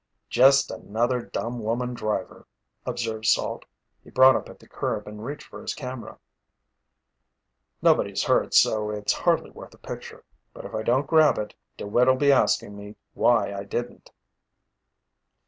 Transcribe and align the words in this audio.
"Just 0.31 0.71
another 0.71 1.21
dumb 1.21 1.59
woman 1.59 1.93
driver," 1.93 2.47
observed 2.87 3.27
Salt. 3.27 3.65
He 4.03 4.09
brought 4.09 4.35
up 4.35 4.49
at 4.49 4.57
the 4.57 4.67
curb 4.67 5.07
and 5.07 5.23
reached 5.23 5.43
for 5.45 5.61
his 5.61 5.75
camera. 5.75 6.17
"Nobody's 7.83 8.23
hurt 8.23 8.55
so 8.55 8.89
it's 8.89 9.13
hardly 9.13 9.51
worth 9.51 9.75
a 9.75 9.77
picture. 9.77 10.25
But 10.55 10.65
if 10.65 10.73
I 10.73 10.81
don't 10.81 11.05
grab 11.05 11.37
it, 11.37 11.53
DeWitt'll 11.77 12.15
be 12.15 12.31
asking 12.31 12.75
me 12.75 12.95
why 13.13 13.53
I 13.53 13.63
didn't." 13.63 14.09